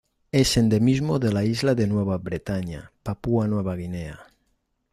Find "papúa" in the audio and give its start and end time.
3.03-3.47